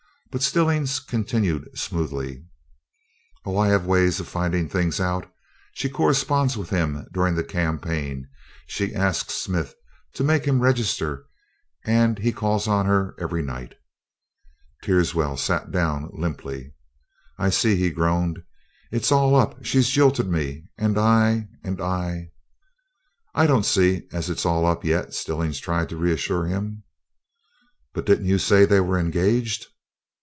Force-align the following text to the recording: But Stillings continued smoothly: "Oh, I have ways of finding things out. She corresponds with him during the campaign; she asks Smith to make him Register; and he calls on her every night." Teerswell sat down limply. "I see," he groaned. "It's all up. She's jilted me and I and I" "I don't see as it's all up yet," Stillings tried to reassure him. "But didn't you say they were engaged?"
But 0.33 0.41
Stillings 0.41 1.01
continued 1.01 1.77
smoothly: 1.77 2.45
"Oh, 3.45 3.57
I 3.57 3.67
have 3.67 3.85
ways 3.85 4.21
of 4.21 4.29
finding 4.29 4.69
things 4.69 5.01
out. 5.01 5.29
She 5.73 5.89
corresponds 5.89 6.55
with 6.55 6.69
him 6.69 7.05
during 7.11 7.35
the 7.35 7.43
campaign; 7.43 8.29
she 8.65 8.95
asks 8.95 9.33
Smith 9.33 9.75
to 10.13 10.23
make 10.23 10.45
him 10.45 10.61
Register; 10.61 11.25
and 11.83 12.17
he 12.17 12.31
calls 12.31 12.65
on 12.65 12.85
her 12.85 13.13
every 13.19 13.41
night." 13.43 13.75
Teerswell 14.81 15.35
sat 15.35 15.69
down 15.69 16.09
limply. 16.13 16.75
"I 17.37 17.49
see," 17.49 17.75
he 17.75 17.89
groaned. 17.89 18.41
"It's 18.89 19.11
all 19.11 19.35
up. 19.35 19.61
She's 19.65 19.89
jilted 19.89 20.29
me 20.29 20.63
and 20.77 20.97
I 20.97 21.49
and 21.61 21.81
I" 21.81 22.31
"I 23.35 23.47
don't 23.47 23.65
see 23.65 24.07
as 24.13 24.29
it's 24.29 24.45
all 24.45 24.65
up 24.65 24.85
yet," 24.85 25.13
Stillings 25.13 25.59
tried 25.59 25.89
to 25.89 25.97
reassure 25.97 26.45
him. 26.45 26.83
"But 27.93 28.05
didn't 28.05 28.27
you 28.27 28.37
say 28.37 28.63
they 28.63 28.79
were 28.79 28.97
engaged?" 28.97 29.67